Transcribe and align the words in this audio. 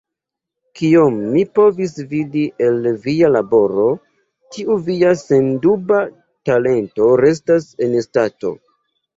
Kiom 0.77 1.17
mi 1.33 1.41
povis 1.57 1.91
vidi 2.13 2.45
el 2.67 2.87
via 3.03 3.29
laboro, 3.35 3.85
tiu 4.57 4.79
via 4.89 5.13
senduba 5.21 6.01
talento 6.51 7.11
restas 7.25 7.69
en 7.89 7.95
stato. 8.09 8.57